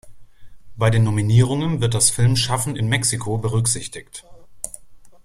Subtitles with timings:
[0.77, 4.25] Bei den Nominierungen wird das Filmschaffen in Mexiko berücksichtigt.